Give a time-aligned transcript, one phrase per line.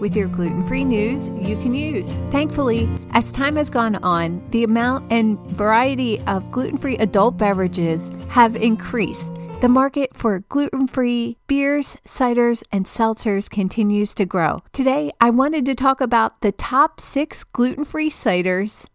[0.00, 2.16] with your gluten free news you can use.
[2.30, 8.10] Thankfully, as time has gone on, the amount and variety of gluten free adult beverages
[8.28, 9.32] have increased.
[9.62, 14.62] The market for gluten free beers, ciders, and seltzers continues to grow.
[14.72, 18.86] Today, I wanted to talk about the top six gluten free ciders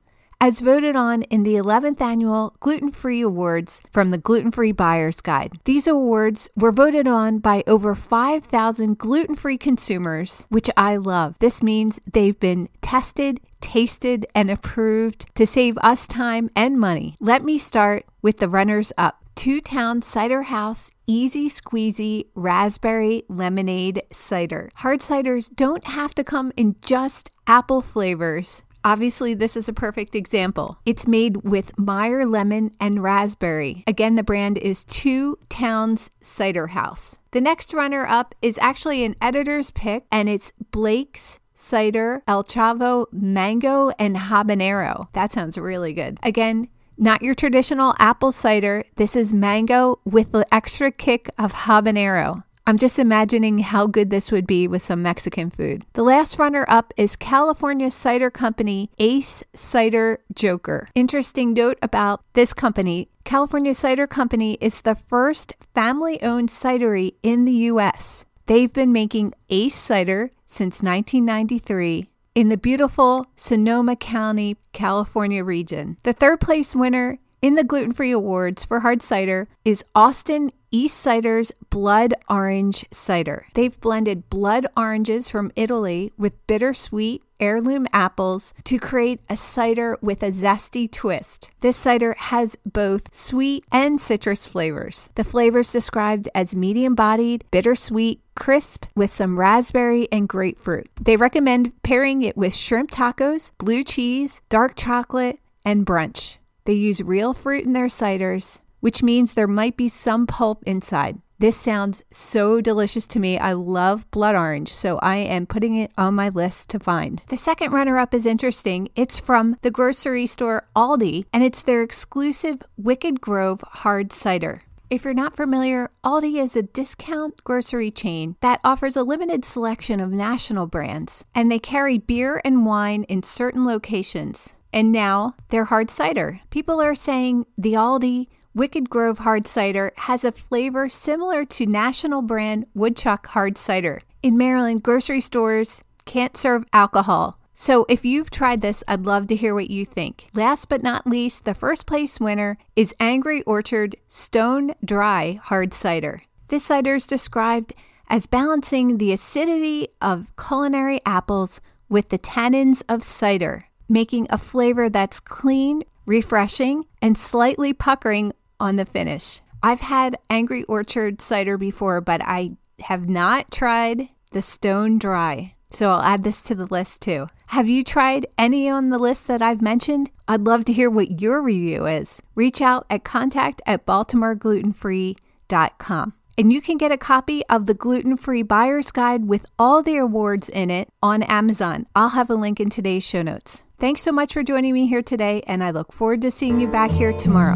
[0.41, 5.21] as voted on in the 11th annual Gluten Free Awards from the Gluten Free Buyer's
[5.21, 5.53] Guide.
[5.65, 11.35] These awards were voted on by over 5,000 gluten free consumers, which I love.
[11.37, 17.17] This means they've been tested, tasted, and approved to save us time and money.
[17.19, 19.19] Let me start with the runners up.
[19.35, 24.71] Two Town Cider House Easy Squeezy Raspberry Lemonade Cider.
[24.77, 28.63] Hard ciders don't have to come in just apple flavors.
[28.83, 30.79] Obviously, this is a perfect example.
[30.85, 33.83] It's made with Meyer lemon and raspberry.
[33.85, 37.17] Again, the brand is Two Towns Cider House.
[37.31, 43.05] The next runner up is actually an editor's pick, and it's Blake's Cider El Chavo
[43.11, 45.07] Mango and Habanero.
[45.13, 46.17] That sounds really good.
[46.23, 46.67] Again,
[46.97, 48.83] not your traditional apple cider.
[48.95, 52.43] This is mango with the extra kick of habanero.
[52.71, 55.85] I'm just imagining how good this would be with some Mexican food.
[55.91, 60.87] The last runner up is California Cider Company Ace Cider Joker.
[60.95, 67.43] Interesting note about this company California Cider Company is the first family owned cidery in
[67.43, 68.23] the U.S.
[68.45, 75.97] They've been making Ace cider since 1993 in the beautiful Sonoma County, California region.
[76.03, 81.51] The third place winner in the gluten free awards for hard cider is Austin Eastciders
[81.69, 83.47] Blood Orange Cider.
[83.55, 90.21] They've blended blood oranges from Italy with bittersweet heirloom apples to create a cider with
[90.21, 91.49] a zesty twist.
[91.61, 95.09] This cider has both sweet and citrus flavors.
[95.15, 100.87] The flavors described as medium bodied, bittersweet, crisp with some raspberry and grapefruit.
[101.01, 106.37] They recommend pairing it with shrimp tacos, blue cheese, dark chocolate, and brunch.
[106.65, 111.19] They use real fruit in their ciders, which means there might be some pulp inside.
[111.39, 113.39] This sounds so delicious to me.
[113.39, 117.19] I love blood orange, so I am putting it on my list to find.
[117.29, 118.89] The second runner up is interesting.
[118.95, 124.61] It's from the grocery store Aldi, and it's their exclusive Wicked Grove hard cider.
[124.91, 129.99] If you're not familiar, Aldi is a discount grocery chain that offers a limited selection
[129.99, 134.53] of national brands, and they carry beer and wine in certain locations.
[134.73, 136.41] And now they're hard cider.
[136.49, 142.21] People are saying the Aldi Wicked Grove hard cider has a flavor similar to national
[142.21, 144.01] brand Woodchuck hard cider.
[144.21, 147.37] In Maryland, grocery stores can't serve alcohol.
[147.53, 150.27] So if you've tried this, I'd love to hear what you think.
[150.33, 156.23] Last but not least, the first place winner is Angry Orchard Stone Dry hard cider.
[156.47, 157.73] This cider is described
[158.09, 164.89] as balancing the acidity of culinary apples with the tannins of cider, making a flavor
[164.89, 169.41] that's clean, refreshing, and slightly puckering on the finish.
[169.61, 175.55] I've had Angry Orchard cider before, but I have not tried the Stone Dry.
[175.71, 177.27] So I'll add this to the list too.
[177.47, 180.09] Have you tried any on the list that I've mentioned?
[180.27, 182.21] I'd love to hear what your review is.
[182.35, 186.13] Reach out at contact at baltimoreglutenfree.com.
[186.37, 189.97] And you can get a copy of the Gluten Free Buyer's Guide with all the
[189.97, 191.85] awards in it on Amazon.
[191.95, 193.63] I'll have a link in today's show notes.
[193.81, 196.67] Thanks so much for joining me here today, and I look forward to seeing you
[196.67, 197.55] back here tomorrow.